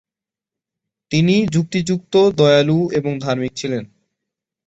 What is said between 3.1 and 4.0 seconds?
ধার্মিক ছিলেন।